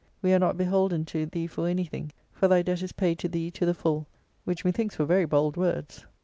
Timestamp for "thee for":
1.27-1.67